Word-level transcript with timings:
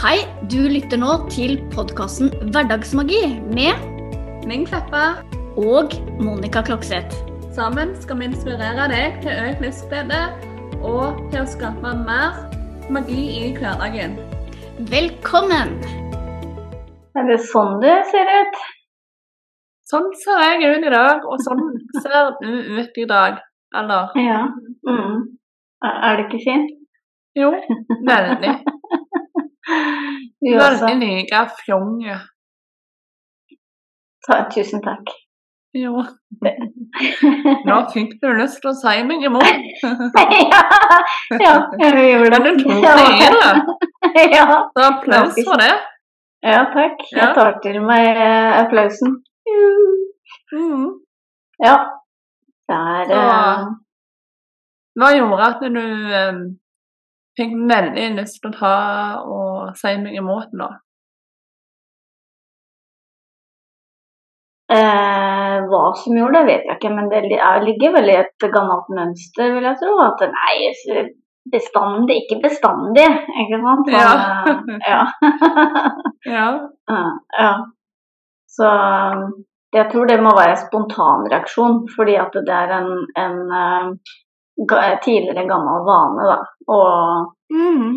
Hei, 0.00 0.22
du 0.48 0.62
lytter 0.72 0.96
nå 0.96 1.10
til 1.28 1.58
podkasten 1.74 2.30
Hverdagsmagi 2.54 3.18
med 3.52 3.82
Ming 4.48 4.62
Kleppa. 4.64 5.20
og 5.60 5.92
Monica 6.16 6.62
Klokseth. 6.64 7.12
Sammen 7.52 7.92
skal 8.00 8.16
vi 8.20 8.30
inspirere 8.30 8.86
deg 8.88 9.18
til 9.20 9.34
økt 9.42 9.60
livsglede 9.60 10.20
og 10.80 11.20
til 11.34 11.42
å 11.42 11.50
skape 11.52 11.92
mer 12.06 12.38
magi 12.88 13.26
i 13.42 13.52
hverdagen. 13.58 14.16
Velkommen! 14.88 15.76
Er 17.12 17.28
det 17.28 17.40
sånn 17.52 17.76
det 17.84 17.98
ser 18.08 18.32
ut? 18.40 18.58
Sånn 19.84 20.08
ser 20.24 20.40
jeg 20.46 20.78
ut 20.78 20.88
i 20.88 20.96
dag, 20.96 21.28
og 21.28 21.44
sånn 21.44 21.64
ser 22.02 22.38
du 22.40 22.80
ut 22.80 23.04
i 23.04 23.08
dag. 23.12 23.44
Eller 23.76 24.16
Ja. 24.16 24.46
Mm. 24.88 25.26
Er 25.84 26.16
det 26.16 26.30
ikke 26.30 26.44
fint? 26.48 26.76
jo, 27.36 27.52
veldig. 28.08 28.56
Du 30.40 30.52
også. 30.56 30.86
Veldig 30.88 31.08
egen 31.20 31.50
fjong. 31.64 31.90
Tusen 34.54 34.82
takk. 34.84 35.10
Jo. 35.74 36.02
Nå 37.68 37.76
fikk 37.92 38.16
du 38.22 38.28
lyst 38.38 38.58
til 38.62 38.70
å 38.72 38.74
si 38.78 39.02
meg 39.06 39.22
imot. 39.26 39.44
ja, 40.54 40.62
ja, 41.38 41.52
jeg 41.78 42.06
gjorde 42.10 42.40
Men 42.42 42.58
du 42.58 42.64
tok 42.64 42.82
det 42.82 42.94
i 43.06 43.28
det. 43.36 44.32
Ja, 44.34 44.46
Så 44.74 44.86
applaus 44.88 45.38
for 45.46 45.60
det. 45.62 45.70
ja, 46.46 46.62
takk. 46.74 47.04
Ja. 47.12 47.18
Jeg 47.20 47.28
tar 47.38 47.52
til 47.62 47.78
meg 47.86 48.08
eh, 48.16 48.50
applausen. 48.64 49.18
Mm. 50.54 50.88
Ja. 51.62 51.76
Det 52.70 52.78
er 52.96 53.04
Så- 53.10 53.20
eh, 53.20 53.70
Hva 55.00 55.08
gjorde 55.14 55.46
at 55.52 55.60
du 55.62 55.80
eh, 55.80 56.40
fikk 57.38 57.52
veldig 57.70 58.06
lyst 58.18 58.40
til 58.42 58.50
å 58.50 58.58
ta 58.58 58.74
og 59.36 59.76
si 59.80 59.96
meg 60.02 60.14
imot 60.20 60.52
nå? 60.60 60.68
eh, 64.72 65.56
Hva 65.70 65.80
som 66.02 66.16
gjorde 66.18 66.40
det, 66.40 66.46
vet 66.50 66.68
jeg 66.68 66.76
ikke, 66.78 66.92
men 66.94 67.08
det 67.10 67.24
er- 67.38 67.64
ligger 67.64 67.92
vel 67.96 68.08
i 68.10 68.16
et 68.20 68.46
gammelt 68.54 68.88
mønster, 68.98 69.52
vil 69.54 69.62
jeg 69.68 69.76
tro. 69.82 69.96
At 70.06 70.20
nei, 70.36 70.70
bestandig, 71.52 72.16
ikke 72.22 72.40
bestandig, 72.42 73.06
ikke 73.42 73.60
sant? 73.64 73.88
Eh, 73.88 73.94
ja. 74.88 75.02
Ja. 76.36 76.48
Ja. 77.40 77.52
Så 78.50 78.66
jeg 79.72 79.86
tror 79.92 80.06
det 80.06 80.18
må 80.22 80.34
være 80.36 80.50
en 80.56 80.64
spontanreaksjon, 80.66 81.78
fordi 81.96 82.14
at 82.20 82.34
det 82.46 82.54
er 82.54 82.74
en, 82.78 82.90
en 83.16 83.38
eh, 83.62 83.92
tidligere 84.68 85.46
gammel 85.48 85.84
vane, 85.86 86.26
da. 86.28 86.38
Og, 86.70 87.30
mm. 87.52 87.92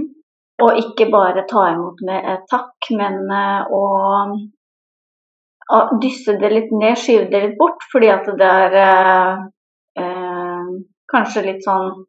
og 0.64 0.82
ikke 0.82 1.10
bare 1.12 1.46
ta 1.50 1.68
imot 1.74 2.04
med 2.08 2.30
et 2.34 2.46
takk, 2.52 2.92
men 2.98 3.24
eh, 3.28 3.74
å 3.74 3.84
å 5.74 5.80
dysse 6.02 6.36
det 6.42 6.50
litt 6.52 6.72
ned, 6.76 6.98
skyve 7.00 7.30
det 7.32 7.42
litt 7.46 7.60
bort, 7.60 7.84
fordi 7.92 8.10
at 8.12 8.28
det 8.40 8.50
er 8.50 8.76
eh, 8.82 9.44
eh, 10.04 10.74
kanskje 11.14 11.46
litt 11.48 11.64
sånn 11.64 12.04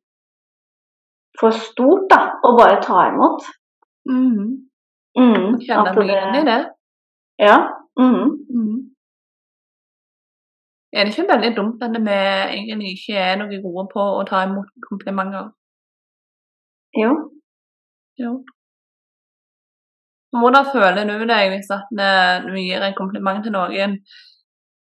for 1.39 1.55
stort, 1.55 2.09
da, 2.11 2.21
å 2.47 2.55
bare 2.59 2.81
ta 2.83 3.09
imot. 3.11 3.47
Mm, 5.19 5.57
Kjenner 5.63 5.91
at 5.91 6.03
igjen 6.05 6.39
i 6.41 6.45
det. 6.47 6.61
Ja. 7.43 7.57
Mm, 7.99 8.35
Mhm. 8.51 8.73
Er 10.95 11.05
det 11.05 11.12
ikke 11.19 11.27
veldig 11.33 11.56
dumt 11.56 11.83
at 11.83 11.91
vi 12.06 12.17
egentlig 12.55 12.91
ikke 12.95 13.17
er 13.19 13.37
noe 13.41 13.61
gode 13.62 13.89
på 13.92 14.03
å 14.20 14.25
ta 14.28 14.45
imot 14.47 14.69
komplimenter? 14.89 15.51
jo. 16.95 17.11
Jo. 18.23 18.45
Hvordan 20.34 20.67
føler 20.73 21.05
du 21.09 21.25
deg 21.27 21.48
hvis 21.51 21.70
at 21.75 21.91
du 22.47 22.55
gir 22.59 22.83
en 22.86 22.95
kompliment 22.95 23.42
til 23.42 23.55
noen, 23.55 23.97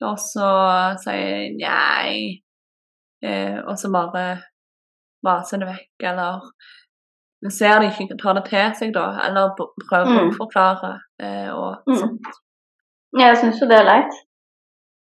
og 0.02 0.17
så 0.19 0.48
sier 1.05 1.55
nei, 1.58 2.40
og 3.67 3.74
så 3.79 3.90
bare 3.95 4.24
vaser 5.27 5.62
det 5.62 5.68
vekk, 5.70 6.06
eller 6.11 7.51
ser 7.51 7.80
de 7.83 7.90
ikke 7.90 8.18
tar 8.20 8.39
det 8.39 8.45
til 8.51 8.74
seg 8.79 8.95
da, 8.95 9.06
eller 9.27 9.55
prøver 9.58 10.11
Mm. 10.11 10.30
å 10.30 10.36
forklare, 10.39 10.92
eh, 11.20 11.51
og 11.55 11.83
Mm. 11.86 11.96
sånn. 12.01 12.18
Jeg 13.18 13.36
syns 13.39 13.61
jo 13.61 13.67
det 13.67 13.79
er 13.79 13.85
leit. 13.85 14.12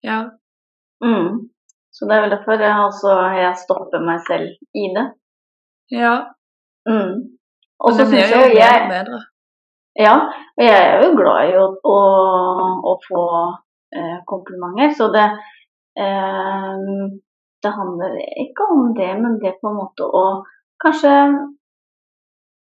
Ja. 0.04 0.30
Mm. 1.06 1.46
Så 1.96 2.08
det 2.10 2.16
er 2.16 2.26
vel 2.26 2.34
derfor 2.34 2.60
jeg, 2.60 2.76
altså, 2.88 3.14
jeg 3.40 3.62
stopper 3.62 4.02
meg 4.04 4.20
selv 4.28 4.50
i 4.76 4.90
det. 4.98 5.06
ja. 5.96 6.16
Mm. 6.90 7.38
Og 7.80 7.94
så 7.94 8.06
syns 8.06 8.32
jeg 8.32 8.42
jo 8.50 8.58
jeg 8.58 8.88
bedre. 8.90 9.20
Ja, 10.00 10.16
og 10.58 10.64
jeg 10.64 10.76
er 10.76 11.04
jo 11.04 11.12
glad 11.16 11.50
i 11.50 11.54
å, 11.60 11.66
å, 11.88 12.00
å 12.92 12.94
få 13.06 13.24
eh, 13.96 14.18
komplimenter, 14.28 14.92
så 14.98 15.08
det 15.14 15.28
eh, 16.00 16.82
Det 17.64 17.72
handler 17.74 18.18
ikke 18.44 18.66
om 18.70 18.92
det, 18.94 19.10
men 19.18 19.40
det 19.42 19.56
på 19.62 19.72
en 19.72 19.78
måte 19.80 20.06
å 20.06 20.26
kanskje 20.84 21.14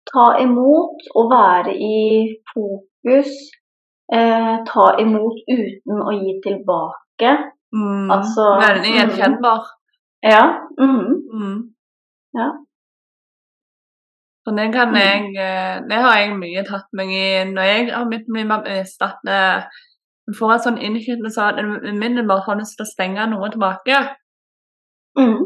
ta 0.10 0.26
imot 0.42 1.04
og 1.14 1.28
være 1.30 1.76
i 1.76 2.00
fokus. 2.54 3.36
Eh, 4.10 4.56
ta 4.66 4.86
imot 5.04 5.44
uten 5.46 6.02
å 6.02 6.16
gi 6.16 6.40
tilbake. 6.42 7.36
Mm. 7.74 8.09
Altså, 8.12 8.44
Veldig 8.66 8.94
mm. 9.06 9.44
Ja. 10.24 10.44
mhm, 10.80 11.12
Mm. 11.34 11.59
Ja. 12.40 12.47
Så 14.46 14.56
det 14.57 14.74
kan 14.74 14.88
Mm. 14.90 14.96
jeg 14.96 15.22
eh, 15.46 15.75
Det 15.90 15.97
har 16.03 16.18
jeg 16.19 16.38
mye 16.38 16.63
tatt 16.69 16.88
meg 16.94 17.07
i 17.12 17.44
når 17.53 17.62
jeg 17.72 17.94
har 17.94 18.06
blitt 18.09 18.25
bli 18.34 18.44
mer 18.44 18.63
bevisst 18.66 19.02
at 19.02 19.19
eh, 19.28 19.62
du 20.28 20.34
får 20.40 20.52
en 20.53 20.63
sånn 20.66 20.81
innskytelse 20.88 21.41
at 21.41 21.56
du 21.57 21.90
umiddelbart 21.91 22.46
har 22.46 22.56
lyst 22.59 22.75
til 22.78 22.85
å 22.85 22.94
stenge 22.94 23.28
noe 23.30 23.50
tilbake. 23.50 23.97
mhm. 25.18 25.46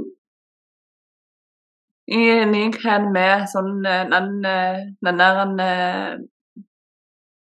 I 2.07 2.23
likhet 2.51 3.05
med 3.16 3.45
sånn 3.53 3.85
eh, 3.85 4.05
den, 4.11 4.45
eh, 4.45 4.79
den 5.05 5.17
der 5.22 5.38
eh, 5.67 6.17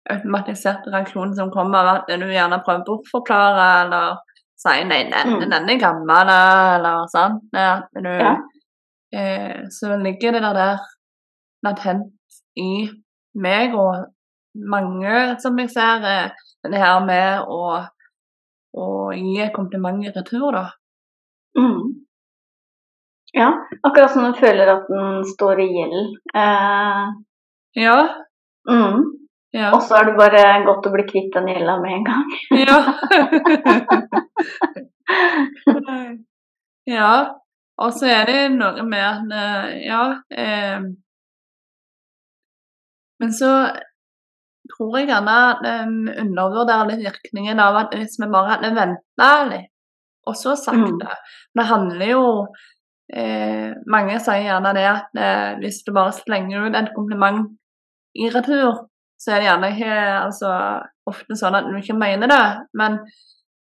automatiserte 0.09 0.91
reaksjonen 0.91 1.35
som 1.35 1.51
kommer 1.51 1.79
av 1.79 1.87
at 1.95 2.19
du 2.19 2.25
gjerne 2.27 2.59
prøver 2.65 2.81
å 2.81 2.87
bortforklare 2.89 3.67
eller 3.85 4.17
sier 4.59 4.85
nei, 4.87 5.03
den, 5.09 5.33
Mm. 5.39 5.49
den 5.49 5.69
er 5.69 5.79
gammel, 5.79 6.29
eller 6.29 7.05
sånn. 7.13 7.39
Ja, 7.55 7.81
du, 7.95 8.09
Ja. 8.09 8.35
eh, 9.13 9.61
så 9.71 9.95
ligger 10.01 10.31
det 10.35 10.41
der 10.41 10.79
latent 11.63 12.11
i 12.57 12.89
meg 13.35 13.73
og 13.75 14.05
mange 14.55 15.39
som 15.39 15.57
jeg 15.59 15.69
ser, 15.71 16.03
eh, 16.03 16.29
det 16.63 16.79
her 16.81 16.99
med 17.05 17.45
å, 17.47 17.87
å 18.75 18.85
gi 19.15 19.47
kompliment 19.55 20.03
i 20.05 20.11
retur, 20.11 20.51
da. 20.51 20.65
Mm. 21.57 22.05
Ja, 23.33 23.51
akkurat 23.85 24.11
som 24.11 24.23
du 24.25 24.37
føler 24.39 24.67
at 24.73 24.87
den 24.89 25.23
står 25.23 25.59
i 25.61 25.67
gjeld. 25.77 26.17
Eh, 26.35 27.07
Ja. 27.75 27.97
mhm. 28.67 29.03
Ja. 29.55 29.71
Og 29.73 29.81
så 29.81 29.95
er 29.97 30.05
det 30.09 30.17
bare 30.19 30.41
godt 30.67 30.85
å 30.85 30.91
bli 30.93 31.03
kvitt 31.09 31.33
den 31.33 31.47
gjelda 31.49 31.75
med 31.81 31.91
en 31.95 32.03
gang. 32.05 32.25
Ja. 32.53 32.79
ja. 36.99 37.11
Og 37.79 37.93
så 37.95 38.09
er 38.11 38.25
det 38.29 38.39
noe 38.57 38.83
med 38.87 39.05
at 39.05 39.31
eh, 39.41 39.69
Ja. 39.87 40.03
Eh, 40.29 40.79
men 43.19 43.33
så 43.35 43.49
tror 44.69 44.97
jeg 44.99 45.09
gjerne 45.09 45.33
at 45.49 45.63
vi 45.65 46.13
undervurderer 46.21 46.87
litt 46.91 47.01
virkningen 47.07 47.59
av 47.59 47.75
at 47.81 47.95
hvis 47.97 48.15
vi 48.21 48.29
bare 48.31 48.53
hadde 48.53 48.69
venta 48.77 49.29
litt, 49.49 49.71
og 50.29 50.37
så 50.37 50.53
sagt 50.55 50.77
Mm. 50.77 50.99
det 51.57 51.65
handler 51.65 52.05
jo 52.11 52.23
eh, 53.11 53.73
Mange 53.89 54.19
sier 54.21 54.45
gjerne 54.45 54.73
det 54.77 54.85
at 54.87 55.17
eh, 55.17 55.57
hvis 55.59 55.81
du 55.87 55.91
bare 55.95 56.13
slenger 56.13 56.67
ut 56.67 56.75
et 56.77 56.93
kompliment 56.95 57.49
i 58.15 58.29
retur, 58.29 58.85
så 59.19 59.33
er 59.33 59.41
det 59.41 59.47
gjerne 59.49 59.69
ikke 59.75 59.95
altså, 60.23 60.51
ofte 61.11 61.35
sånn 61.35 61.57
at 61.59 61.67
du 61.67 61.75
ikke 61.79 61.97
mener 61.99 62.31
det. 62.31 62.43
Men 62.79 62.99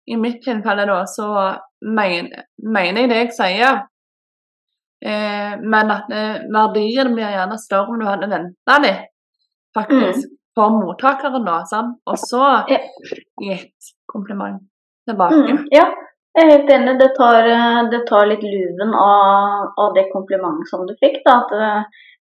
i 0.10 0.18
mitt 0.18 0.44
tilfelle 0.46 0.86
da, 0.90 1.00
så 1.10 1.30
mener, 1.86 2.46
mener 2.62 3.02
jeg 3.06 3.10
det 3.12 3.22
jeg 3.24 3.32
sier. 3.38 3.80
Eh, 5.06 5.54
men 5.64 5.94
at 5.96 6.10
eh, 6.12 6.42
verdien 6.52 7.14
blir 7.16 7.32
gjerne 7.32 7.58
større 7.62 7.94
om 7.94 8.02
du 8.02 8.06
hadde 8.08 8.28
venta 8.32 8.76
litt, 8.84 9.06
faktisk, 9.78 10.28
for 10.58 10.74
mottakeren, 10.76 11.46
da. 11.48 11.62
Sant? 11.70 11.98
Og 12.10 12.20
så 12.20 12.44
Ja. 12.68 12.80
gitt 13.42 13.94
kompliment 14.12 14.62
tilbake. 15.08 15.40
Mm, 15.54 15.66
Ja, 15.72 15.86
jeg 16.36 16.46
er 16.46 16.52
helt 16.58 16.70
enig. 16.76 16.98
Det 17.00 17.10
tar, 17.18 17.48
eh, 17.48 17.90
det 17.90 18.02
tar 18.10 18.28
litt 18.28 18.44
luven 18.44 18.94
av, 18.94 19.72
av 19.78 19.94
det 19.96 20.10
komplimentet 20.14 20.68
som 20.70 20.86
du 20.86 20.94
fikk. 21.02 21.22
Da. 21.26 21.38
At 21.46 21.52
eh, 21.54 21.84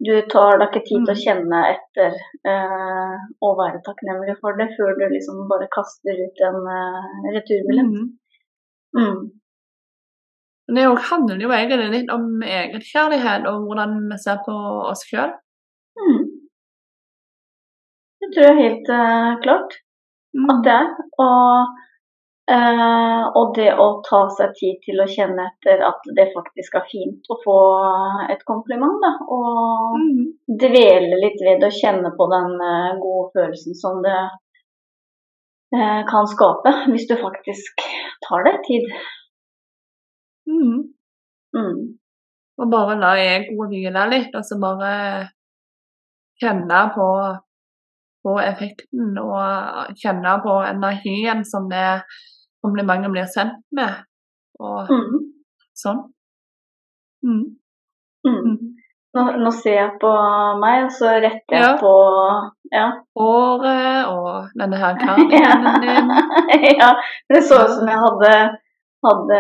du 0.05 0.13
tar 0.31 0.59
deg 0.61 0.69
ikke 0.69 0.85
tid 0.87 1.01
til 1.05 1.11
å 1.13 1.17
Mm. 1.17 1.23
kjenne 1.25 1.59
etter 1.73 2.13
eh, 2.51 3.17
og 3.43 3.57
være 3.59 3.81
takknemlig 3.83 4.37
for 4.39 4.55
det, 4.59 4.69
før 4.77 4.95
du 4.99 5.03
liksom 5.11 5.41
bare 5.49 5.67
kaster 5.75 6.15
ut 6.25 6.39
en 6.47 6.59
eh, 6.77 7.27
returbillett. 7.35 7.91
Mm. 7.91 8.07
Mm. 8.95 9.19
Det 10.69 10.85
handler 11.09 11.41
jo 11.41 11.49
egentlig 11.51 11.89
litt 11.91 12.11
om 12.13 12.41
egenkjærlighet 12.45 13.47
og 13.49 13.65
hvordan 13.67 13.95
vi 14.11 14.17
ser 14.23 14.39
på 14.45 14.55
oss 14.91 15.03
sjøl. 15.09 15.31
Mm. 15.99 16.25
Det 18.21 18.29
tror 18.35 18.45
jeg 18.49 18.63
helt 18.63 18.89
eh, 18.95 19.31
klart 19.43 19.79
Mm. 20.37 20.45
at 20.53 20.59
det 20.65 20.71
er. 20.71 20.89
Og, 21.25 21.77
eh, 22.55 23.23
og 23.39 23.53
det 23.55 23.69
å 23.77 23.87
ta 24.07 24.21
seg 24.37 24.53
tid 24.57 24.79
til 24.85 25.01
å 25.03 25.07
kjenne 25.09 25.45
etter 25.51 25.83
at 25.85 26.07
det 26.17 26.27
faktisk 26.33 26.75
er 26.79 26.85
fint 26.91 27.29
å 27.29 27.37
få 27.43 27.57
et 28.33 28.43
kompliment, 28.49 28.97
da. 29.03 29.11
Og 29.29 29.97
Mm. 29.99 30.25
dvele 30.63 31.15
litt 31.23 31.39
ved 31.45 31.63
å 31.63 31.71
kjenne 31.81 32.11
på 32.17 32.27
den 32.33 32.51
eh, 32.71 32.91
gode 33.01 33.31
følelsen 33.35 33.75
som 33.75 34.01
det 34.05 34.17
eh, 35.77 36.01
kan 36.11 36.27
skape, 36.27 36.73
hvis 36.91 37.07
du 37.09 37.15
faktisk 37.21 37.83
tar 38.27 38.43
deg 38.47 38.61
tid. 38.67 38.89
Mm. 40.49 40.79
Mm. 41.55 41.81
Og 42.59 42.71
bare 42.71 42.95
la 42.99 43.13
egoet 43.17 43.69
hvile 43.71 44.07
litt, 44.11 44.33
og 44.35 44.43
så 44.45 44.57
bare 44.61 44.93
kjenne 46.41 46.79
på, 46.95 47.07
på 48.25 48.33
effekten 48.43 49.17
og 49.21 49.93
kjenne 50.01 50.33
på 50.43 50.57
energien 50.67 51.45
som 51.47 51.69
det 51.71 51.85
komplimentet 52.63 53.11
blir 53.11 53.25
sendt 53.25 53.63
med, 53.71 53.93
og 54.59 54.89
Mm. 54.89 55.19
sånn. 55.75 55.99
Mm. 57.23 57.43
Mm. 58.27 58.35
Mm. 58.45 58.57
Nå, 59.15 59.21
nå 59.41 59.51
ser 59.51 59.73
jeg 59.75 59.91
på 60.01 60.09
meg, 60.61 60.83
og 60.85 60.91
så 60.91 61.15
retter 61.23 61.55
jeg 61.55 61.61
Ja. 61.63 61.77
på 61.81 61.93
Ja. 62.71 62.87
Håret 63.17 64.05
og 64.07 64.49
denne 64.59 64.77
her 64.77 64.95
kardiganen 65.03 65.81
din. 65.81 66.11
ja, 66.79 66.89
det 67.29 67.41
så 67.43 67.63
ut 67.63 67.71
som 67.79 67.87
jeg 67.87 67.97
hadde, 67.97 68.33
hadde 69.05 69.39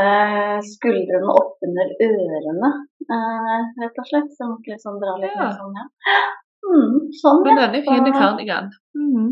skuldrene 0.65 1.29
oppunder 1.35 1.91
ørene, 2.07 2.71
eh, 3.05 3.59
rett 3.83 3.99
og 4.01 4.05
slett. 4.09 4.31
Så 4.33 4.41
jeg 4.41 4.49
måtte 4.49 4.73
liksom 4.73 4.99
dra 5.03 5.15
litt 5.21 5.35
Ja. 5.37 5.51
sånn, 5.51 5.73
ja. 5.77 5.85
Mm, 6.69 6.95
sånn, 7.21 7.45
ja. 7.45 7.55
veldig 7.67 7.83
fin 7.85 8.13
kardigan. 8.13 8.71
Mm. 8.97 9.29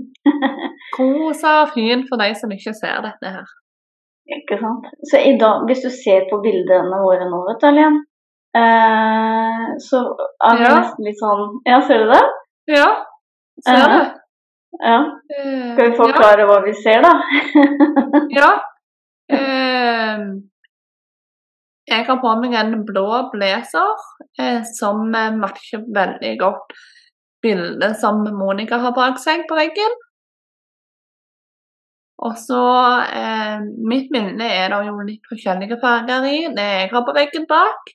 Rosa 1.00 1.62
og 1.64 1.70
fin 1.74 2.06
for 2.08 2.18
de 2.18 2.34
som 2.36 2.50
ikke 2.52 2.74
ser 2.76 3.02
dette 3.02 3.34
her. 3.34 3.46
Ikke 4.28 4.58
sant. 4.60 4.88
Så 5.08 5.20
i 5.24 5.38
dag, 5.40 5.64
hvis 5.70 5.82
du 5.86 5.90
ser 5.94 6.26
på 6.32 6.42
bildene 6.44 6.98
våre 7.04 7.28
nå, 7.30 7.38
vet 7.48 7.62
du, 7.64 7.68
Alien, 7.70 8.00
eh, 8.60 9.68
så 9.88 10.02
er 10.44 10.58
vi 10.60 10.64
Ja. 10.66 10.74
nesten 10.82 11.06
litt 11.08 11.20
sånn 11.22 11.60
Ja, 11.66 11.80
ser 11.88 12.04
du 12.04 12.12
det? 12.12 12.24
Ja, 12.76 12.88
ser 13.68 13.78
Ja. 13.78 13.88
det? 13.94 14.06
Ja. 14.84 14.98
Eh, 15.32 15.74
Skal 15.74 15.86
vi 15.86 15.96
ja. 15.96 15.98
forklare 16.04 16.46
hva 16.50 16.60
vi 16.66 16.74
ser, 16.74 17.02
da? 17.02 17.14
Ja. 18.40 18.50
Eh, 19.30 20.18
jeg 21.88 22.06
har 22.06 22.20
på 22.20 22.36
meg 22.42 22.54
en 22.54 22.84
blå 22.86 23.08
blazer 23.32 23.96
eh, 24.40 24.62
som 24.76 25.14
eh, 25.16 25.32
matcher 25.36 25.84
veldig 25.96 26.34
godt 26.40 26.76
bildet 27.44 27.96
som 28.00 28.24
Monica 28.36 28.78
har 28.84 28.92
bak 28.92 29.20
seg 29.24 29.46
på 29.48 29.56
veggen. 29.56 29.96
Og 32.26 32.34
så 32.42 32.64
eh, 33.14 33.60
Mitt 33.90 34.10
minne 34.14 34.48
er 34.50 34.72
det 34.74 34.80
jo 34.88 34.96
litt 35.06 35.30
forskjellige 35.30 35.78
farger 35.82 36.26
i, 36.26 36.38
det 36.56 36.66
jeg 36.66 36.90
har 36.94 37.06
på 37.06 37.16
veggen 37.18 37.46
bak. 37.50 37.94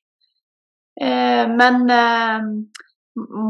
Eh, 1.00 1.44
men 1.50 1.90
eh, 1.90 2.46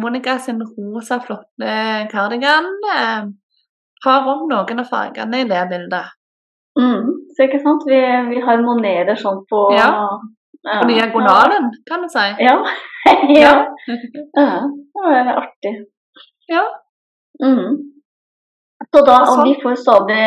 Monica 0.02 0.38
sin 0.38 0.62
rosa, 0.62 1.20
flotte 1.20 1.76
kardigan 2.10 2.70
eh, 2.96 3.28
har 4.04 4.28
om 4.32 4.48
noen 4.50 4.82
av 4.82 4.88
fargene 4.88 5.42
i 5.42 5.48
det 5.50 5.62
bildet. 5.70 6.16
Mm, 6.80 7.08
så 7.36 7.46
ikke 7.46 7.60
sant? 7.60 7.84
Vi, 7.86 8.00
vi 8.30 8.40
harmonerer 8.42 9.18
sånn 9.20 9.42
på 9.50 9.66
Ja. 9.76 9.90
ja. 10.64 10.80
På 10.80 10.88
diagonalen, 10.88 11.68
kan 11.88 12.06
du 12.06 12.08
si. 12.08 12.26
Ja. 12.40 12.56
ja. 13.42 13.54
ja. 14.38 14.50
Det 14.96 15.18
er 15.20 15.34
artig. 15.36 15.74
Ja. 16.48 16.64
Mm. 17.42 17.76
Så 18.90 19.02
da, 19.06 19.16
Sånn. 19.28 19.44
vi 19.46 19.52
får 19.62 19.76
stadig 19.78 20.22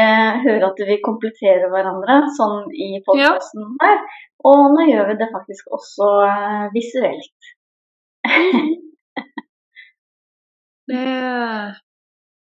høre 0.45 0.69
at 0.69 0.79
vi 0.87 0.95
kompletterer 1.03 1.67
hverandre 1.73 2.21
sånn 2.37 2.69
i 2.71 3.01
podkasten 3.05 3.65
her. 3.81 3.97
Og 4.47 4.61
nå 4.75 4.85
gjør 4.87 5.09
vi 5.11 5.15
det 5.19 5.27
faktisk 5.33 5.73
også 5.75 6.09
eh, 6.29 6.65
visuelt. 6.75 7.51
Det 10.85 11.01
er 11.01 11.71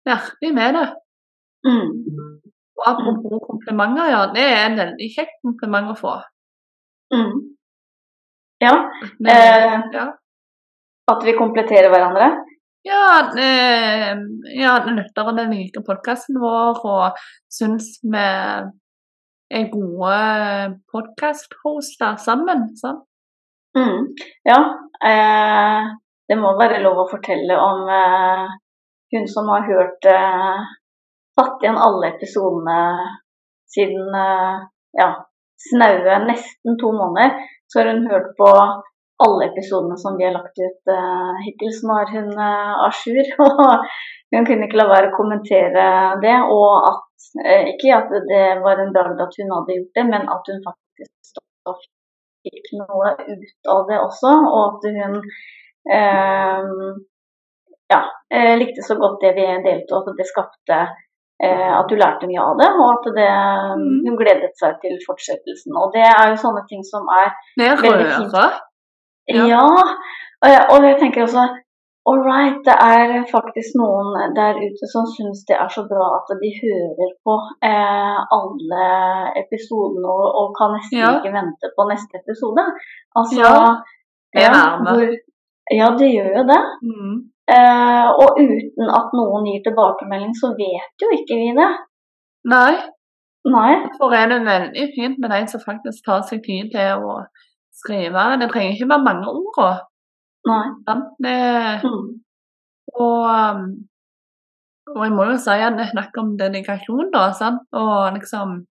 merkelig 0.08 0.50
med 0.56 0.76
det. 0.78 0.86
Mm. 1.68 1.88
Og 2.80 2.84
apropos 2.88 3.42
komplimenter, 3.44 4.06
ja. 4.14 4.22
Det 4.32 4.44
er 4.46 4.62
en 4.70 4.78
veldig 4.80 5.08
kjekk 5.16 5.34
kompliment 5.44 5.90
å 5.92 5.96
få. 5.98 6.14
Mm. 7.12 7.34
Ja, 8.64 8.72
Men, 9.18 9.28
Eh. 9.34 9.82
ja. 9.98 10.06
at 11.12 11.24
vi 11.26 11.32
kompletterer 11.36 11.90
hverandre. 11.92 12.30
Ja, 12.82 13.32
eh, 13.36 14.16
ja 14.56 14.74
lytterne 14.86 15.44
liker 15.50 15.84
podkasten 15.84 16.38
vår 16.40 16.78
og 16.88 17.18
syns 17.52 17.98
vi 18.00 18.22
er 19.50 19.66
gode 19.72 20.20
podkast-hoster 20.88 22.16
sammen. 22.24 22.70
Sant? 22.80 23.04
Mm. 23.76 24.08
Ja, 24.48 24.60
eh, 25.04 25.90
det 26.30 26.38
må 26.40 26.54
være 26.56 26.80
lov 26.80 27.04
å 27.04 27.10
fortelle 27.10 27.58
om 27.60 27.84
eh, 27.92 28.48
hun 29.12 29.28
som 29.28 29.50
har 29.52 29.66
hørt 29.68 30.08
eh, 30.08 30.68
Tatt 31.38 31.62
igjen 31.62 31.78
alle 31.78 32.08
episodene 32.10 32.80
siden 33.70 34.16
eh, 34.18 34.56
ja, 34.98 35.06
snaue 35.68 36.16
nesten 36.26 36.80
to 36.80 36.90
måneder. 36.96 37.36
Så 37.70 37.80
har 37.80 37.92
hun 37.92 38.08
hørt 38.10 38.32
på 38.36 38.48
alle 39.26 39.50
episodene 39.50 39.96
som 40.00 40.16
vi 40.18 40.24
har 40.26 40.34
lagt 40.34 40.56
ut 40.58 40.92
uh, 40.92 41.34
hittil. 41.44 41.72
Så 41.74 41.88
nå 41.88 41.98
er 42.00 42.12
hun 42.14 42.30
uh, 42.36 42.86
à 42.86 42.88
jour. 43.00 43.26
Og 44.30 44.38
hun 44.38 44.46
kunne 44.46 44.68
ikke 44.68 44.78
la 44.80 44.86
være 44.90 45.10
å 45.10 45.16
kommentere 45.16 45.84
det. 46.24 46.36
Og 46.54 46.88
at 46.92 47.28
uh, 47.42 47.62
ikke 47.72 47.92
at 47.98 48.14
det 48.30 48.46
var 48.64 48.80
en 48.80 48.94
bragd 48.96 49.20
at 49.26 49.38
hun 49.40 49.52
hadde 49.56 49.76
gjort 49.76 50.00
det, 50.00 50.06
men 50.14 50.32
at 50.36 50.50
hun 50.52 50.64
faktisk 50.68 51.44
fikk 52.46 52.72
noe 52.78 53.14
ut 53.20 53.70
av 53.74 53.84
det 53.90 54.00
også. 54.00 54.32
Og 54.54 54.60
at 54.70 54.88
hun 54.96 55.20
uh, 55.96 56.72
ja, 57.90 58.02
likte 58.60 58.86
så 58.86 58.94
godt 59.00 59.20
det 59.24 59.34
vi 59.36 59.46
delte, 59.66 59.96
og 59.96 60.12
at 60.12 60.18
det 60.20 60.28
skapte 60.30 60.82
at 61.40 61.88
du 61.88 61.94
lærte 61.96 62.28
mye 62.28 62.42
av 62.44 62.58
det, 62.60 62.66
og 62.76 62.88
at 62.92 63.06
det, 63.16 63.28
Mm. 63.80 63.94
hun 64.04 64.16
gledet 64.20 64.50
seg 64.60 64.74
til 64.82 64.98
fortsettelsen. 65.06 65.72
Og 65.72 65.88
det 65.94 66.02
er 66.04 66.28
jo 66.28 66.36
sånne 66.42 66.60
ting 66.68 66.84
som 66.84 67.08
er 67.08 67.30
er 67.64 67.80
Veldig 67.80 68.10
fint. 68.12 68.60
Ja. 69.36 69.46
Ja. 69.52 70.60
og 70.72 70.84
jeg, 70.86 70.96
tenker 71.00 71.22
også 71.26 71.44
All 72.08 72.20
right, 72.24 72.56
det 72.64 72.74
er 72.80 73.10
faktisk 73.28 73.74
noen 73.76 74.32
der 74.38 74.56
ute 74.56 74.86
som 74.88 75.04
syns 75.14 75.42
det 75.48 75.56
er 75.62 75.68
så 75.68 75.82
bra 75.90 76.06
at 76.18 76.30
de 76.42 76.48
hører 76.62 77.10
på 77.28 77.34
eh, 77.70 78.20
alle 78.38 78.86
episodene 79.42 80.08
og, 80.08 80.24
og 80.40 80.46
kan 80.58 80.72
nesten 80.76 80.96
Ja. 81.02 81.10
ikke 81.18 81.34
vente 81.34 81.70
på 81.76 81.84
neste 81.90 82.22
episode. 82.22 82.64
Altså 83.18 83.36
Ja, 83.44 83.52
det 84.32 84.46
ja, 84.46 84.62
hvor- 84.86 85.18
ja, 85.80 85.88
det 86.00 86.08
gjør 86.16 86.30
jo 86.38 86.44
det. 86.52 86.62
Mm. 86.88 87.14
Eh, 87.56 88.08
og 88.22 88.28
uten 88.48 88.86
at 89.00 89.08
noen 89.18 89.44
gir 89.50 89.60
tilbakemelding, 89.68 90.32
så 90.40 90.46
vet 90.62 91.04
jo 91.04 91.08
ikke 91.18 91.34
vi 91.42 91.48
det. 91.60 91.70
Nei, 92.54 92.72
Nei. 93.56 93.72
derfor 93.84 94.12
er 94.20 94.26
det 94.32 94.40
veldig 94.48 94.86
fint 94.96 95.16
med 95.20 95.30
de 95.34 95.40
som 95.52 95.60
faktisk 95.68 96.00
tar 96.08 96.22
seg 96.30 96.40
tid 96.48 96.72
til 96.74 96.88
å 97.12 97.20
skrive. 97.72 98.24
Det 98.40 98.50
trenger 98.52 98.72
ikke 98.74 98.88
være 98.90 99.04
mange 99.04 99.26
ord. 99.28 99.86
Nei. 100.46 100.64
Sant? 100.88 101.04
Det, 101.22 101.36
Mm. 101.84 102.08
og, 102.94 103.22
um, 103.30 103.64
og 104.96 105.04
jeg 105.04 105.12
må 105.14 105.24
jo 105.30 105.36
si 105.38 105.50
at 105.50 105.76
det 105.78 105.88
snakker 105.92 106.20
om 106.22 106.36
dedikasjon, 106.38 107.10
da. 107.12 107.30
Sant? 107.32 107.62
Og 107.72 108.12
liksom 108.16 108.64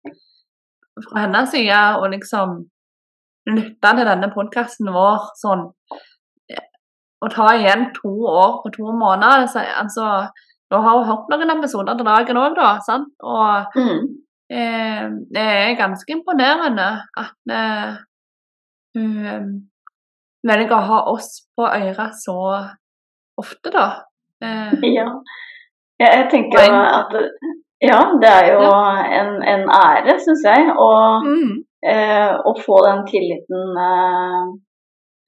fra 1.10 1.20
hennes 1.26 1.50
side 1.54 1.80
å 2.02 2.08
liksom 2.12 2.58
lytte 3.48 3.92
til 3.96 4.06
denne 4.06 4.28
podkasten 4.34 4.90
vår 4.94 5.30
sånn 5.40 5.70
Å 7.20 7.28
ta 7.34 7.46
igjen 7.58 7.90
to 7.96 8.08
år 8.32 8.62
på 8.64 8.70
to 8.78 8.92
måneder 8.96 9.46
så, 9.52 9.60
altså, 9.82 10.30
Da 10.72 10.78
har 10.80 10.98
hun 11.00 11.08
hørt 11.10 11.26
noen 11.32 11.50
episoder 11.58 11.98
til 11.98 12.06
dagen 12.08 12.38
òg, 12.40 12.54
da. 12.56 12.80
Sant? 12.86 13.10
Og 13.24 13.66
Mm. 13.76 14.06
eh, 14.50 15.10
det 15.34 15.44
er 15.44 15.76
ganske 15.76 16.08
imponerende 16.14 17.04
at 17.18 17.34
eh, 17.52 17.98
hun 18.98 19.26
eh, 19.26 19.48
velger 20.50 20.76
å 20.78 20.86
ha 20.90 21.00
oss 21.14 21.32
på 21.58 21.68
øret 21.68 22.18
så 22.24 22.38
ofte, 23.40 23.74
da. 23.74 23.88
Eh, 24.40 24.72
Ja. 24.96 25.04
Jeg 26.00 26.30
tenker 26.32 26.62
jo 26.64 26.76
at 26.80 27.12
Ja, 27.84 27.98
det 28.22 28.30
er 28.30 28.46
jo 28.54 28.70
en, 29.20 29.34
en 29.44 29.66
ære, 29.68 30.14
syns 30.24 30.46
jeg, 30.48 30.70
å, 30.72 30.88
mm, 31.26 31.50
eh, 31.92 32.38
å 32.40 32.54
få 32.56 32.78
den 32.86 33.02
tilliten 33.08 33.78
eh, 33.84 34.46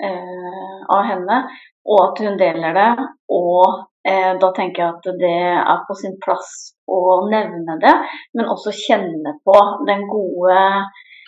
eh, 0.07 0.77
av 0.95 1.03
henne, 1.09 1.41
og 1.87 2.01
at 2.05 2.23
hun 2.23 2.39
deler 2.39 2.75
det. 2.79 2.89
Og 3.35 3.83
eh, 4.07 4.31
da 4.39 4.51
tenker 4.55 4.83
jeg 4.83 4.95
at 4.95 5.11
det 5.19 5.35
er 5.59 5.83
på 5.87 5.95
sin 5.99 6.15
plass 6.23 6.51
å 6.87 7.01
nevne 7.31 7.75
det, 7.83 7.93
men 8.35 8.51
også 8.51 8.71
kjenne 8.75 9.37
på 9.47 9.57
den 9.87 10.07
gode 10.11 10.59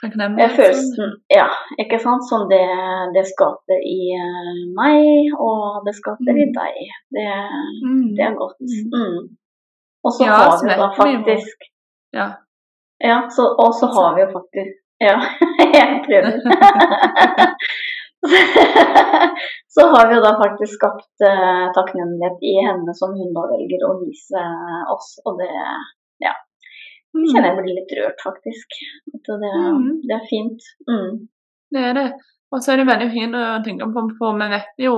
takknemlighet. 0.03 0.53
følelsen 0.59 1.09
ja, 1.33 1.47
ikke 1.81 1.97
sant? 2.03 2.23
som 2.29 2.41
det, 2.51 2.61
det 3.15 3.23
skaper 3.31 3.79
i 3.89 3.97
eh, 4.19 4.61
meg, 4.79 5.01
og 5.47 5.81
det 5.87 5.93
skaper 5.99 6.33
i 6.43 6.45
Mm. 6.47 6.53
deg. 6.59 6.75
Det, 7.15 7.27
Mm, 7.85 8.05
det 8.17 8.23
er 8.27 8.33
godt. 8.43 8.57
Mm. 8.61 8.85
Mm. 8.93 9.19
Og 10.05 10.11
så 10.15 10.21
Ja, 10.27 10.31
har 10.43 10.53
vi 10.63 10.69
da 10.83 10.87
faktisk 11.01 11.57
Ja. 12.13 12.27
Ja, 13.03 13.17
så, 13.35 13.43
og 13.63 13.71
så 13.79 13.85
har 13.95 14.09
vi 14.15 14.19
jo 14.25 14.29
faktisk 14.37 14.73
Ja, 15.01 15.15
jeg 15.79 15.87
prøver. 16.05 16.33
så 19.75 19.81
har 19.93 20.03
vi 20.09 20.15
jo 20.17 20.21
da 20.23 20.31
faktisk 20.43 20.73
skapt 20.77 21.25
uh, 21.29 21.65
takknemlighet 21.77 22.37
i 22.51 22.53
henne 22.67 22.91
som 22.99 23.09
hun 23.17 23.33
da 23.35 23.43
velger 23.51 23.81
å 23.89 23.97
vise 24.03 24.43
oss, 24.95 25.09
og 25.27 25.33
det. 25.41 25.49
Kjenner 27.13 27.49
jeg 27.49 27.57
blir 27.61 27.75
litt 27.77 27.91
rørt, 27.99 28.21
faktisk. 28.23 28.77
Det, 29.05 29.37
Mm. 29.39 30.01
det 30.07 30.15
er 30.17 30.25
fint. 30.29 30.61
Mm. 30.89 31.27
Det 31.73 31.83
er 31.89 31.93
det. 31.97 32.07
Og 32.53 32.61
så 32.61 32.73
er 32.73 32.77
det 32.77 32.87
veldig 32.87 33.09
fint 33.13 33.33
å 33.35 33.63
tenke 33.65 33.87
på, 33.93 34.01
for 34.19 34.35
vi 34.37 34.47
vet 34.51 34.81
jo 34.85 34.95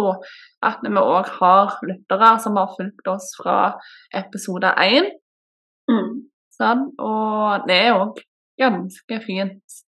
at 0.63 0.81
vi 0.83 0.89
òg 0.99 1.29
har 1.39 1.75
lyttere 1.87 2.31
som 2.43 2.57
har 2.59 2.73
fulgt 2.75 3.07
oss 3.07 3.29
fra 3.39 3.57
episode 4.13 4.73
én. 4.83 5.07
Mm. 5.91 6.25
Sånn, 6.55 6.85
Og 6.99 7.67
det 7.67 7.77
er 7.85 7.93
òg 7.99 8.19
ganske 8.59 9.21
fint. 9.23 9.81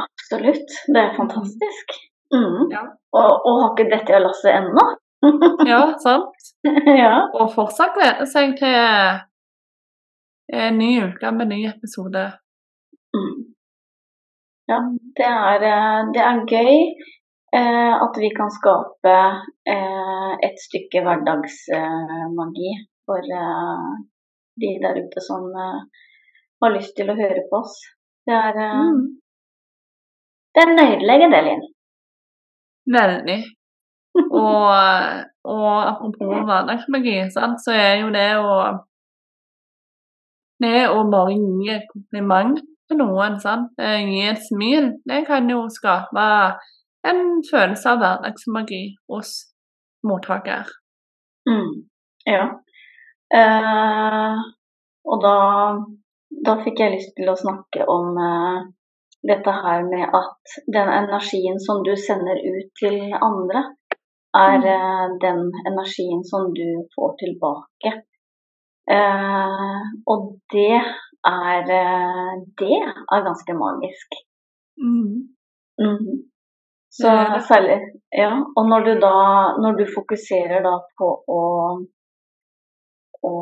Absolutt. 0.00 0.70
Det 0.88 1.00
er 1.02 1.14
fantastisk. 1.16 1.94
Mm. 2.34 2.70
Ja. 2.72 2.82
Og, 3.14 3.30
og 3.46 3.60
har 3.62 3.74
ikke 3.74 3.90
dette 3.92 4.20
lasset 4.24 4.54
ennå. 4.56 4.86
Ja, 5.68 5.82
sant? 6.02 6.32
ja. 7.04 7.28
Og 7.32 7.52
fortsatt 7.54 7.94
gleder 7.96 8.26
seg 8.28 8.56
til 8.58 9.20
en 10.52 10.78
ny 10.78 10.90
uke 11.04 11.30
med 11.32 11.48
ny 11.48 11.60
episode. 11.68 12.24
Mm. 13.16 13.34
ja. 14.70 14.78
Det 15.16 15.26
er, 15.26 15.62
eh, 15.70 16.00
det 16.14 16.22
er 16.22 16.40
gøy 16.50 16.78
eh, 17.54 17.92
at 18.04 18.16
vi 18.18 18.30
kan 18.36 18.50
skape 18.50 19.14
eh, 19.74 20.32
et 20.48 20.56
stykke 20.66 21.04
hverdagsmagi 21.06 22.72
for 23.06 23.22
eh, 23.40 23.90
de 24.60 24.72
der 24.82 24.98
ute 25.04 25.22
som 25.22 25.46
eh, 25.54 25.82
har 26.64 26.74
lyst 26.74 26.96
til 26.96 27.10
å 27.12 27.18
høre 27.18 27.44
på 27.50 27.60
oss. 27.62 27.76
Det 28.26 28.34
er, 28.34 28.58
eh, 28.68 28.80
Mm. 28.84 29.04
det 30.54 30.62
er 30.64 30.74
nydelig, 30.74 31.30
det, 31.32 31.44
Linn. 31.48 31.64
Veldig. 32.94 33.38
Og, 34.14 34.68
og 35.44 35.70
apropos 35.90 36.44
hverdagsmagi, 36.46 37.16
så 37.34 37.72
er 37.74 37.94
jo 38.02 38.10
det 38.14 38.28
å 38.38 38.50
Det 40.62 40.86
å 40.86 41.02
bare 41.10 41.34
gi 41.34 41.72
et 41.74 41.88
kompliment 41.90 42.60
til 42.88 43.00
noen, 43.00 43.40
sant, 43.42 43.72
gi 43.78 44.22
et 44.28 44.42
smil, 44.44 44.92
det 45.08 45.24
kan 45.28 45.48
jo 45.50 45.64
skape 45.72 46.26
en 47.08 47.24
følelse 47.50 47.90
av 47.90 48.00
hverdagsmagi 48.00 48.82
hos 49.10 49.32
mottaker. 50.06 50.70
Mm, 51.48 51.72
ja. 52.28 52.44
Eh, 53.34 54.38
og 55.04 55.24
da, 55.24 55.36
da 56.46 56.56
fikk 56.64 56.80
jeg 56.80 56.94
lyst 56.96 57.14
til 57.18 57.30
å 57.32 57.38
snakke 57.40 57.86
om 57.90 58.18
eh, 58.20 58.58
dette 59.28 59.54
her 59.64 59.84
med 59.88 60.16
at 60.16 60.56
den 60.76 60.90
energien 60.92 61.60
som 61.66 61.82
du 61.84 61.94
sender 61.96 62.40
ut 62.40 62.70
til 62.80 63.00
andre, 63.18 63.66
er 64.36 64.68
eh, 64.76 65.06
den 65.24 65.46
energien 65.68 66.24
som 66.30 66.52
du 66.56 66.66
får 66.96 67.16
tilbake. 67.22 67.94
Eh, 68.90 69.82
og 70.12 70.18
det 70.52 70.76
er 70.76 71.70
eh, 71.72 72.32
Det 72.60 72.76
er 72.84 73.26
ganske 73.28 73.52
magisk. 73.56 74.08
Mm. 74.76 75.32
Mm. 75.80 76.28
Så 76.90 77.10
særlig 77.48 77.78
Ja, 78.12 78.32
og 78.56 78.68
når 78.68 78.80
du 78.86 78.92
da 79.06 79.14
Når 79.62 79.72
du 79.78 79.84
fokuserer 79.96 80.60
da 80.68 80.74
på 80.98 81.08
å, 81.38 81.40
å 83.28 83.32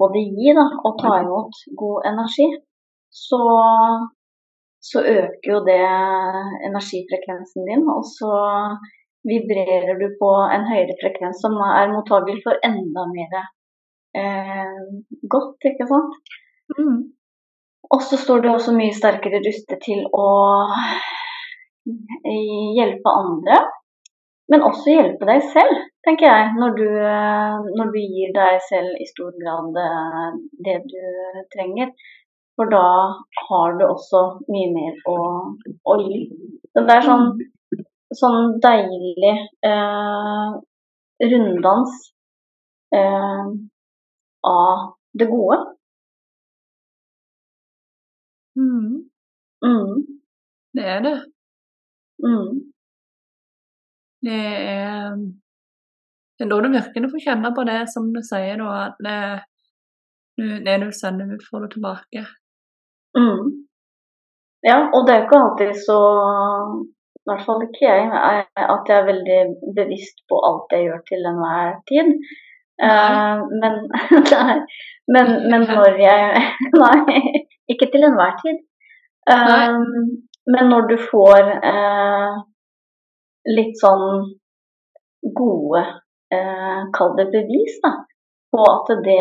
både 0.00 0.22
gi 0.36 0.54
da, 0.54 0.66
og 0.86 0.98
ta 1.02 1.18
imot 1.24 1.54
god 1.82 2.06
energi, 2.12 2.46
så, 3.10 3.42
så 4.88 5.02
øker 5.18 5.48
jo 5.52 5.58
det 5.66 5.82
energifrekvensen 6.68 7.66
din, 7.68 7.82
og 7.96 8.06
så 8.16 8.30
vibrerer 9.28 9.98
du 10.02 10.06
på 10.20 10.30
en 10.54 10.64
høyere 10.70 10.96
frekvens 11.02 11.42
som 11.44 11.58
er 11.66 11.92
mottagelig 11.92 12.40
for 12.46 12.64
enda 12.70 13.04
mer 13.10 13.34
godt, 14.12 15.68
ikke 15.70 15.86
sant? 15.88 16.16
Mm. 16.76 16.98
Og 17.92 18.02
så 18.04 18.16
står 18.20 18.42
du 18.42 18.50
også 18.52 18.74
mye 18.76 18.94
sterkere 18.96 19.42
rustet 19.44 19.82
til 19.84 20.04
å 20.16 20.28
hjelpe 22.76 23.12
andre, 23.12 23.58
men 24.52 24.64
også 24.66 24.94
hjelpe 24.94 25.28
deg 25.28 25.44
selv, 25.52 25.84
tenker 26.06 26.28
jeg, 26.28 26.48
når 26.60 26.74
du, 26.78 26.88
når 27.78 27.92
du 27.94 28.00
gir 28.00 28.32
deg 28.36 28.58
selv 28.68 28.98
i 29.00 29.06
stor 29.08 29.32
grad 29.38 29.78
eh, 29.82 30.26
det 30.66 30.78
du 30.90 31.42
trenger. 31.54 31.92
For 32.58 32.68
da 32.68 32.86
har 33.48 33.78
du 33.78 33.86
også 33.86 34.22
mye 34.52 34.68
mer 34.74 34.98
å, 35.08 35.16
å 35.88 35.94
gi. 36.02 36.26
Så 36.72 36.84
det 36.84 36.96
er 36.98 37.06
sånn, 37.06 37.30
sånn 38.18 38.50
deilig 38.62 39.32
eh, 39.68 40.50
runddans 41.32 41.96
eh, 42.92 43.46
av 44.48 44.92
det 45.18 45.26
gode. 45.30 45.58
Mm. 48.56 49.10
Mm, 49.64 50.06
Det 50.74 50.84
er 50.86 51.00
det. 51.00 51.16
mm. 52.18 52.72
Det 54.22 54.40
er 54.68 55.16
det 56.38 56.44
er 56.46 56.50
da 56.50 56.56
du 56.64 56.68
virkelig 56.72 57.08
får 57.12 57.20
kjenne 57.26 57.50
på 57.54 57.64
det 57.68 57.80
som 57.92 58.08
du 58.14 58.20
sier, 58.26 58.56
da, 58.58 58.70
at 58.88 58.96
det, 59.06 59.18
det 60.66 60.76
du 60.82 60.88
sender 60.96 61.34
ut, 61.34 61.44
får 61.50 61.60
du 61.64 61.68
tilbake. 61.74 62.22
Mm. 63.18 63.50
Ja, 64.66 64.78
og 64.94 65.06
det 65.06 65.14
er 65.14 65.24
ikke 65.26 65.38
alltid 65.44 65.72
så 65.86 65.98
I 67.22 67.30
hvert 67.30 67.44
fall 67.46 67.62
ikke 67.66 67.84
jeg, 67.84 68.06
at 68.74 68.90
jeg 68.90 68.96
er 68.98 69.10
veldig 69.10 69.40
bevisst 69.76 70.24
på 70.30 70.40
alt 70.48 70.74
jeg 70.74 70.88
gjør 70.88 71.02
til 71.10 71.28
enhver 71.30 71.76
tid. 71.90 72.10
Eh, 72.80 73.42
men, 73.62 73.78
nei, 74.32 74.58
men, 75.14 75.32
men 75.52 75.66
når 75.68 75.98
jeg 76.00 76.44
Nei, 76.82 77.18
ikke 77.72 77.90
til 77.92 78.06
enhver 78.08 78.36
tid. 78.42 78.62
Um, 79.30 79.82
men 80.50 80.70
når 80.72 80.88
du 80.90 80.96
får 80.98 81.50
uh, 81.62 82.40
litt 83.46 83.76
sånn 83.78 84.32
gode 85.38 85.82
uh, 86.34 86.80
Kall 86.96 87.12
det 87.20 87.28
bevis 87.30 87.76
da, 87.84 87.92
på 88.50 88.64
at 88.66 88.90
det, 89.06 89.20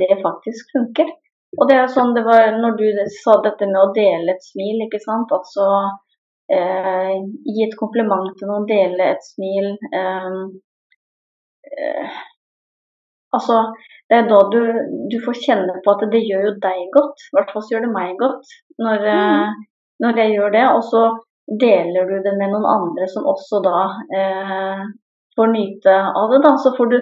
det 0.00 0.18
faktisk 0.24 0.74
funker. 0.74 1.12
Og 1.56 1.70
det 1.70 1.78
er 1.78 1.92
sånn 1.92 2.12
det 2.16 2.24
var 2.26 2.50
når 2.58 2.74
du 2.80 2.88
sa 3.14 3.38
dette 3.44 3.68
med 3.70 3.78
å 3.80 3.92
dele 3.96 4.34
et 4.34 4.44
smil, 4.44 4.82
ikke 4.84 5.00
sant. 5.00 5.30
Altså 5.32 5.68
eh, 6.52 7.14
gi 7.46 7.64
et 7.64 7.76
kompliment 7.78 8.28
til 8.36 8.50
noen, 8.50 8.66
dele 8.68 9.12
et 9.14 9.24
smil. 9.24 9.70
Eh, 10.00 10.36
eh, 11.72 12.18
altså 13.36 13.62
det 14.08 14.16
er 14.16 14.28
da 14.28 14.38
du, 14.52 14.60
du 15.12 15.16
får 15.24 15.40
kjenne 15.44 15.80
på 15.84 15.92
at 15.92 16.04
det 16.12 16.22
gjør 16.24 16.46
jo 16.48 16.52
deg 16.62 16.78
godt. 16.94 17.24
I 17.28 17.36
hvert 17.36 17.50
fall 17.52 17.64
så 17.64 17.74
gjør 17.74 17.84
det 17.84 17.90
meg 17.92 18.14
godt 18.20 18.54
når, 18.80 19.04
mm. 19.04 19.66
når 20.04 20.22
jeg 20.22 20.32
gjør 20.36 20.54
det. 20.54 20.62
Og 20.70 20.80
så 20.88 21.02
deler 21.60 22.08
du 22.08 22.16
det 22.24 22.32
med 22.38 22.54
noen 22.54 22.68
andre 22.72 23.08
som 23.12 23.28
også 23.28 23.60
da 23.66 23.82
eh, 24.16 24.80
får 25.36 25.52
nyte 25.52 25.98
av 26.22 26.32
det. 26.32 26.40
da, 26.46 26.54
Så 26.64 26.72
får 26.78 26.94
du 26.94 26.96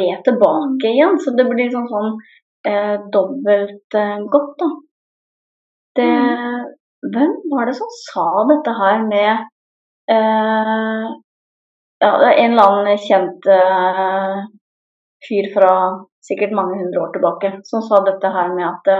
det 0.00 0.10
tilbake 0.26 0.90
igjen. 0.90 1.14
Så 1.22 1.36
det 1.38 1.46
blir 1.46 1.70
sånn 1.70 1.86
sånn 1.92 2.18
eh, 2.66 2.96
dobbelt 3.14 3.98
eh, 4.02 4.18
godt, 4.34 4.52
da. 4.58 4.72
Det, 5.98 6.10
Hvem 7.14 7.32
var 7.54 7.70
det 7.70 7.78
som 7.78 7.90
sa 7.94 8.26
dette 8.50 8.74
her 8.82 9.00
med 9.06 9.46
eh, 10.10 11.06
Ja, 12.02 12.10
det 12.18 12.28
er 12.28 12.40
en 12.42 12.52
eller 12.54 12.74
annen 12.74 13.00
kjent 13.02 13.46
eh, 13.50 14.42
fyr 15.26 15.48
fra 15.54 15.72
sikkert 16.28 16.54
mange 16.58 16.78
hundre 16.80 17.00
år 17.04 17.10
tilbake 17.14 17.50
som 17.70 17.82
sa 17.82 18.02
dette 18.06 18.30
her 18.36 18.52
med 18.54 18.66
at 18.68 18.90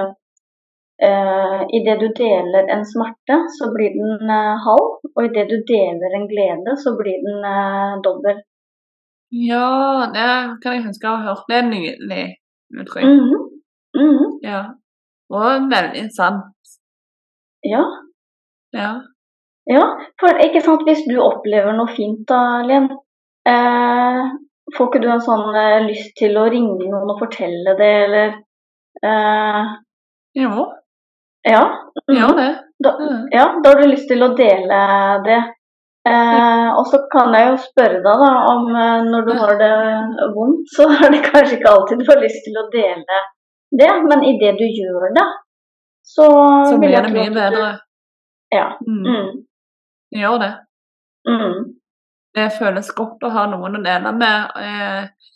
uh, 1.07 1.61
idet 1.79 1.99
du 2.03 2.09
deler 2.17 2.71
en 2.75 2.85
smerte, 2.93 3.39
så 3.59 3.71
blir 3.75 3.95
den 3.97 4.31
uh, 4.31 4.57
halv. 4.67 4.89
Og 5.15 5.25
idet 5.27 5.47
du 5.51 5.59
deler 5.69 6.17
en 6.19 6.29
glede, 6.31 6.77
så 6.83 6.95
blir 6.99 7.21
den 7.27 7.45
uh, 7.45 7.99
dobbel. 8.07 8.43
Ja, 9.31 10.09
det 10.15 10.29
kan 10.63 10.79
jeg 10.79 10.87
huske 10.89 11.11
å 11.11 11.19
ha 11.19 11.31
hørt. 11.31 11.47
Det 11.51 11.59
er 11.61 11.71
nydelig 11.71 12.25
uttrykk. 12.81 13.05
Mm 13.05 13.25
-hmm. 13.29 14.39
Ja. 14.43 14.63
Og 15.31 15.71
veldig 15.71 16.09
sant. 16.17 16.79
Ja. 17.65 17.85
Ja. 18.73 18.93
Ja, 19.69 19.85
for 20.21 20.41
ikke 20.45 20.61
sant, 20.65 20.85
hvis 20.89 21.05
du 21.11 21.19
opplever 21.21 21.75
noe 21.77 21.93
fint 21.93 22.23
da, 22.29 22.63
Len, 22.65 22.87
eh, 23.53 24.23
får 24.77 24.89
ikke 24.91 25.01
du 25.03 25.09
en 25.13 25.21
sånn 25.25 25.55
eh, 25.57 25.81
lyst 25.87 26.15
til 26.19 26.37
å 26.39 26.49
ringe 26.51 26.89
noen 26.91 27.11
og 27.15 27.19
fortelle 27.23 27.75
det, 27.79 27.93
eller 28.07 28.35
eh, 29.05 29.71
Jo, 30.39 30.67
Ja. 31.49 31.63
mhm. 32.09 32.17
gjør 32.19 32.35
det. 32.37 32.49
Da, 32.83 32.91
Mm. 33.01 33.23
ja, 33.33 33.45
da 33.63 33.71
har 33.71 33.81
du 33.83 33.89
lyst 33.89 34.09
til 34.09 34.23
å 34.23 34.35
dele 34.37 34.81
det. 35.25 35.39
Eh, 36.09 36.69
og 36.79 36.87
så 36.87 37.01
kan 37.13 37.33
jeg 37.35 37.49
jo 37.51 37.57
spørre 37.65 37.99
deg 38.05 38.23
da, 38.23 38.29
om 38.53 38.69
eh, 38.77 39.03
når 39.11 39.27
du 39.27 39.33
har 39.41 39.57
det 39.59 39.73
vondt, 40.37 40.69
så 40.77 40.87
er 41.05 41.11
det 41.13 41.25
kanskje 41.27 41.59
ikke 41.59 41.73
alltid 41.73 41.99
du 41.99 42.05
har 42.13 42.21
lyst 42.23 42.45
til 42.47 42.57
å 42.61 42.69
dele 42.73 43.19
det, 43.81 43.91
men 44.09 44.23
idet 44.25 44.55
du 44.59 44.65
gjør 44.65 45.11
det, 45.17 45.27
så, 46.03 46.29
Så 46.71 46.79
blir 46.79 47.03
det 47.03 47.13
mye 47.13 47.31
bedre. 47.35 47.51
du-. 47.73 47.81
Ja. 48.57 48.69
Mm. 48.87 49.03
Mm, 49.05 49.45
gjør 50.23 50.39
det. 50.41 50.53
mm, 51.29 51.78
Det 52.39 52.47
føles 52.55 52.95
godt 52.95 53.27
å 53.27 53.35
ha 53.35 53.49
noen 53.51 53.81
å 53.81 53.83
dele 53.83 54.15
med. 54.15 54.59
Eh, 54.63 55.35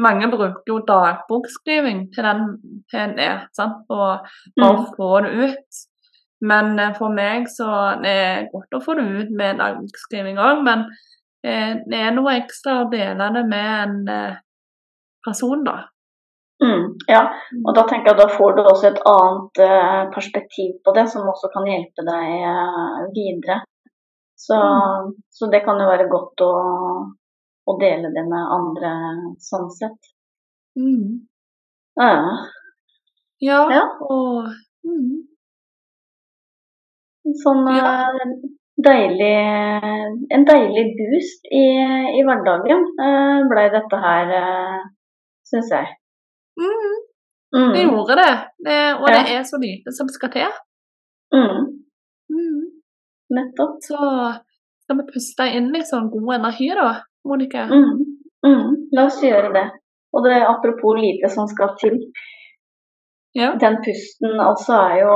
mange 0.00 0.30
bruker 0.32 0.72
jo 0.72 0.80
dagbokskriving 0.88 2.06
til 2.14 2.24
den 2.24 2.44
en 2.96 3.14
er, 3.20 3.46
sant? 3.56 3.84
og 3.92 4.24
bare 4.56 4.80
mm, 4.80 4.90
få 4.96 5.10
det 5.26 5.32
ut. 5.44 5.80
Men 6.40 6.78
eh, 6.78 6.94
for 6.96 7.12
meg 7.12 7.48
så 7.52 7.68
det 8.00 8.16
er 8.24 8.50
godt 8.52 8.78
å 8.78 8.82
få 8.84 8.96
det 8.98 9.06
ut 9.08 9.32
med 9.36 9.60
dagboksskriving 9.60 10.40
òg, 10.40 10.62
men 10.64 10.86
eh, 11.44 11.76
det 11.84 12.00
er 12.00 12.14
noe 12.16 12.38
ekstra 12.40 12.80
å 12.82 12.90
dele 12.92 13.28
det 13.36 13.46
med 13.50 13.72
en 13.76 13.98
eh, 14.14 14.38
person, 15.26 15.64
da. 15.66 15.76
mm, 16.64 16.86
ja. 17.12 17.26
Og 17.60 17.74
da 17.76 17.84
tenker 17.90 18.14
jeg 18.14 18.22
da 18.22 18.28
får 18.32 18.56
du 18.56 18.62
også 18.64 18.88
et 18.88 19.02
annet 19.12 19.62
eh, 19.66 20.02
perspektiv 20.16 20.78
på 20.84 20.96
det, 20.96 21.10
som 21.12 21.28
også 21.28 21.52
kan 21.52 21.68
hjelpe 21.68 22.06
deg 22.08 22.32
eh, 22.40 23.04
videre. 23.16 23.60
Så, 24.40 24.56
så 25.36 25.48
det 25.52 25.60
kan 25.66 25.80
jo 25.82 25.88
være 25.90 26.06
godt 26.08 26.40
å, 26.46 26.52
å 27.68 27.72
dele 27.80 28.08
det 28.14 28.22
med 28.28 28.52
andre 28.56 28.92
sånn 29.42 29.68
sett. 29.76 29.98
Mm. 30.80 31.26
Ja. 32.00 32.14
Ja, 33.44 33.58
Ja. 33.72 33.82
og 34.08 34.48
mm. 34.86 35.26
Sånn 37.42 37.66
Ja. 37.68 37.90
eh, 38.08 38.32
deilig 38.80 39.34
En 40.32 40.44
deilig 40.48 40.86
boost 40.98 41.44
i, 41.52 41.64
i 42.16 42.22
hverdagen 42.24 42.86
ble 43.50 43.64
dette 43.74 43.98
her, 44.04 44.32
uh, 44.40 44.80
syns 45.50 45.70
jeg. 45.74 45.90
Mm. 46.60 46.96
Mm, 47.56 47.72
Det 47.74 47.82
gjorde 47.84 48.16
det. 48.16 48.32
det 48.64 48.78
og 49.00 49.06
det 49.10 49.22
er 49.36 49.42
så 49.44 49.58
lite 49.60 49.92
som 49.92 50.08
skal 50.08 50.30
til. 50.32 50.50
mm, 51.34 51.44
Mm. 51.44 51.69
Nettopp. 53.36 53.78
Så 53.84 53.98
skal 54.84 55.00
vi 55.00 55.06
puste 55.12 55.46
inn 55.56 55.70
litt 55.74 55.88
sånn 55.90 56.10
god 56.12 56.34
energi, 56.40 56.70
da, 56.76 56.90
Monica? 57.28 57.66
Mm, 57.70 58.02
mm, 58.46 58.76
la 58.96 59.06
oss 59.06 59.22
gjøre 59.22 59.52
det. 59.56 59.66
Og 60.10 60.26
det 60.26 60.34
er 60.36 60.48
apropos 60.50 60.98
lite 60.98 61.30
som 61.30 61.46
skal 61.50 61.76
til. 61.78 62.00
Ja. 63.38 63.52
Den 63.62 63.76
pusten 63.84 64.40
altså 64.42 64.74
er 64.90 64.96
jo 65.04 65.14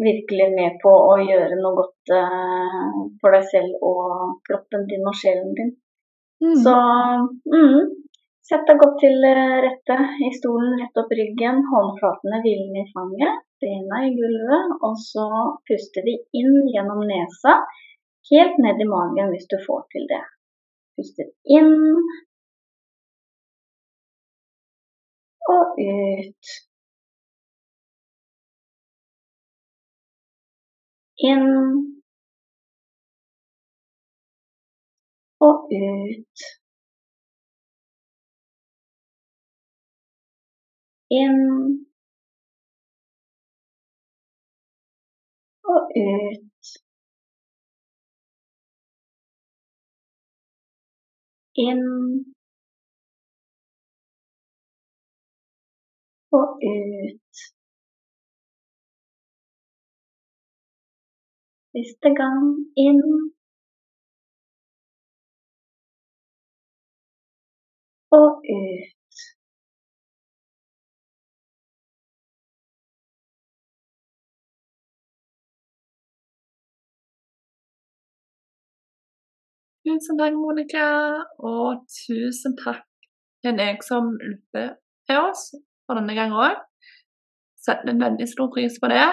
virkelig 0.00 0.48
med 0.56 0.80
på 0.82 0.90
å 0.90 1.14
gjøre 1.22 1.60
noe 1.60 1.76
godt 1.78 2.14
eh, 2.16 2.88
for 3.22 3.36
deg 3.36 3.44
selv 3.52 3.84
og 3.86 4.40
kroppen 4.48 4.88
din 4.90 5.06
og 5.06 5.14
sjelen 5.14 5.52
din. 5.58 5.70
Mm. 6.42 6.56
Så 6.64 6.74
mm, 7.54 7.78
sett 8.50 8.66
deg 8.66 8.82
godt 8.82 8.98
til 9.04 9.28
eh, 9.28 9.60
rette 9.68 9.98
i 10.26 10.32
stolen, 10.34 10.74
rett 10.80 10.98
opp 11.04 11.14
ryggen, 11.14 11.62
håndflatene 11.70 12.42
hvilende 12.42 12.82
i 12.82 12.90
fanget, 12.90 13.46
bena 13.62 14.02
i 14.06 14.12
gulvet, 14.18 14.74
og 14.86 14.98
så 15.10 15.28
puster 15.68 16.04
vi 16.08 16.16
inn 16.40 16.58
gjennom 16.74 17.02
nesa, 17.08 17.54
helt 18.32 18.58
ned 18.64 18.82
i 18.82 18.88
magen 18.90 19.32
hvis 19.32 19.48
du 19.52 19.56
får 19.66 19.86
til 19.94 20.06
det. 20.10 20.24
Puster 20.98 21.30
inn 21.58 21.72
og 25.54 25.78
ut. 25.78 26.52
Inn 31.30 31.48
og 35.40 35.70
ut. 35.70 36.44
Inn 41.12 41.40
og 45.72 45.80
ut. 45.96 46.66
Inn 51.66 51.84
og 56.38 56.48
ut. 56.72 57.34
Siste 61.72 62.10
gang 62.20 62.48
inn 62.86 63.02
og 68.18 68.30
ut. 68.58 69.01
Tusen 79.92 80.16
takk, 80.16 80.36
Monica, 80.40 80.84
og 81.44 81.82
tusen 81.92 82.54
takk 82.56 82.86
til 83.44 83.56
deg 83.58 83.82
som 83.84 84.06
lytter 84.22 84.70
til 85.04 85.18
oss 85.20 85.50
for 85.84 85.98
denne 85.98 86.14
gang 86.16 86.32
òg. 86.32 86.54
Setter 87.60 87.90
en 87.92 88.00
veldig 88.00 88.28
stor 88.30 88.48
pris 88.54 88.78
på 88.80 88.88
det. 88.88 89.04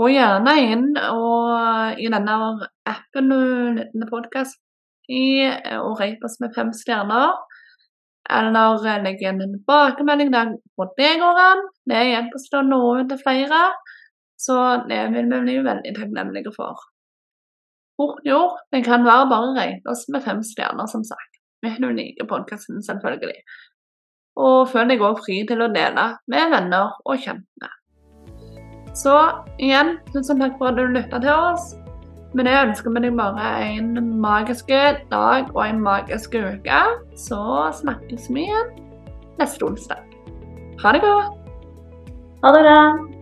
Gå 0.00 0.08
gjerne 0.14 0.54
inn 0.62 0.86
og, 1.02 1.98
i 2.00 2.08
denne 2.08 2.36
appen 2.88 3.28
du 3.28 3.42
lytter 3.76 4.08
podkast 4.08 4.56
i, 5.12 5.44
og 5.76 6.00
rate 6.00 6.24
oss 6.24 6.38
med 6.40 6.56
fem 6.56 6.72
stjerner. 6.78 7.34
Eller 8.40 8.88
legg 9.04 9.20
igjen 9.20 9.42
en 9.44 9.58
tilbakemelding 9.58 10.32
der 10.32 10.54
på 10.72 10.86
det 10.96 11.18
går 11.20 11.42
an. 11.42 11.66
Det 11.84 12.06
hjelper 12.14 12.40
oss 12.40 12.48
til 12.48 12.62
å 12.62 12.68
nå 12.70 12.80
ut 13.02 13.12
til 13.12 13.20
flere. 13.26 13.60
Så 14.40 14.56
det 14.88 15.02
vil 15.12 15.28
vi 15.34 15.42
bli 15.44 15.60
veldig 15.68 15.94
takknemlige 16.00 16.54
for 16.56 16.80
fort 18.00 18.22
gjort. 18.24 18.62
Det 18.72 18.84
kan 18.86 19.04
være 19.04 19.28
bare 19.30 19.52
regne 19.58 19.92
oss 19.92 20.06
med 20.08 20.24
fem 20.24 20.40
stjerner, 20.46 20.88
som 20.88 21.04
sagt. 21.04 21.36
Hvis 21.60 21.76
du 21.82 21.90
liker 21.92 22.28
podkasten, 22.28 22.80
selvfølgelig. 22.82 23.42
Og 24.40 24.70
føler 24.72 24.94
deg 24.94 25.04
òg 25.04 25.20
fri 25.20 25.42
til 25.48 25.60
å 25.60 25.68
dele 25.74 26.06
med 26.32 26.54
venner 26.54 26.96
og 27.04 27.20
kjente. 27.20 27.70
Så 28.96 29.16
igjen, 29.62 29.98
tusen 30.14 30.40
takk 30.40 30.56
for 30.58 30.72
at 30.72 30.80
du 30.80 30.88
lytta 30.88 31.20
til 31.20 31.34
oss. 31.34 31.74
Med 32.34 32.46
det 32.46 32.56
ønsker 32.56 32.94
vi 32.94 33.04
deg 33.04 33.16
bare 33.18 33.46
en 33.66 33.92
magisk 34.22 34.70
dag 35.10 35.50
og 35.50 35.62
en 35.66 35.82
magisk 35.82 36.34
uke. 36.38 36.82
Så 37.18 37.42
snakkes 37.82 38.30
vi 38.30 38.46
igjen 38.48 38.74
neste 39.40 39.66
onsdag. 39.66 40.04
Ha 40.82 40.96
det 40.96 41.04
godt. 41.04 41.40
Ha 42.44 42.54
det 42.56 42.66
bra. 42.66 43.19